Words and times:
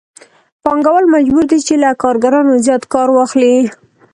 پانګوال 0.63 1.05
مجبور 1.15 1.45
دی 1.51 1.59
چې 1.67 1.73
له 1.83 1.89
کارګرانو 2.03 2.53
زیات 2.65 2.83
کار 2.93 3.07
واخلي 3.11 3.55